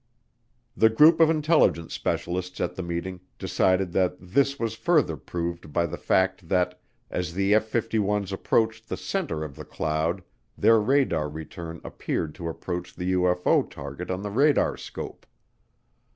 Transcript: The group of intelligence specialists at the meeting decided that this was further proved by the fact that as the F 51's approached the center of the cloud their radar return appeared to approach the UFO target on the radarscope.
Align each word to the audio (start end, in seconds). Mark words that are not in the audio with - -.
The 0.75 0.89
group 0.89 1.19
of 1.19 1.29
intelligence 1.29 1.93
specialists 1.93 2.59
at 2.59 2.73
the 2.75 2.81
meeting 2.81 3.19
decided 3.37 3.91
that 3.91 4.17
this 4.19 4.57
was 4.57 4.73
further 4.73 5.15
proved 5.15 5.71
by 5.71 5.85
the 5.85 5.95
fact 5.99 6.49
that 6.49 6.81
as 7.11 7.35
the 7.35 7.53
F 7.53 7.71
51's 7.71 8.33
approached 8.33 8.89
the 8.89 8.97
center 8.97 9.43
of 9.43 9.55
the 9.55 9.63
cloud 9.63 10.23
their 10.57 10.79
radar 10.79 11.29
return 11.29 11.81
appeared 11.83 12.33
to 12.33 12.49
approach 12.49 12.95
the 12.95 13.13
UFO 13.13 13.69
target 13.69 14.09
on 14.09 14.23
the 14.23 14.31
radarscope. 14.31 15.23